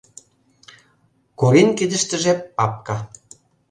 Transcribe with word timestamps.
Корин 1.39 1.69
кидыштыже 1.77 2.33
папка. 2.57 2.97